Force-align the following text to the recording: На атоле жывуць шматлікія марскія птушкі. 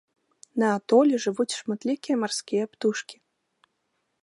На 0.61 0.69
атоле 0.77 1.15
жывуць 1.25 1.57
шматлікія 1.59 2.15
марскія 2.23 2.63
птушкі. 2.75 3.17